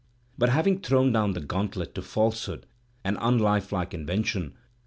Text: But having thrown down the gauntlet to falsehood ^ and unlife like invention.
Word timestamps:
But 0.35 0.49
having 0.49 0.79
thrown 0.79 1.11
down 1.11 1.33
the 1.33 1.39
gauntlet 1.41 1.93
to 1.93 2.01
falsehood 2.01 2.61
^ 2.61 2.63
and 3.03 3.17
unlife 3.17 3.71
like 3.71 3.93
invention. 3.93 4.57